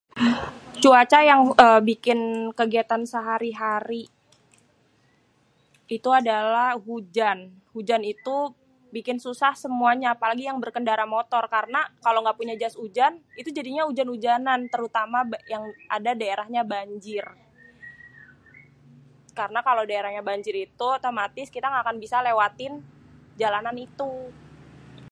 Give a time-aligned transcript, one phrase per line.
[0.83, 2.19] cuaca yang êê bikin
[2.59, 4.03] kegiatan sehari-hari,
[5.95, 7.37] itu adalah hujan,
[7.75, 8.37] hujan itu
[8.95, 13.83] bikin susah semuanya apalagi yang berkendara motor karna kalo ga punya jas hujan itu jadinya
[13.91, 15.19] ujan-ujanan terutama
[15.53, 15.63] yang
[15.97, 17.25] ada daerahnya banjir,
[19.37, 22.73] karna kalo daerah yang banjir itu otomatis kita tidak akan bisa lêwatin
[23.41, 24.11] jalanan itu.